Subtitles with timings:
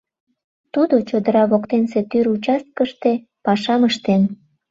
[0.73, 3.11] Тудо чодыра воктенсе тӱр участкыште
[3.45, 4.21] пашам ыштен.